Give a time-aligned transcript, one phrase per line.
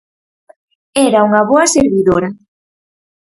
[1.07, 2.29] Era unha boa servidora!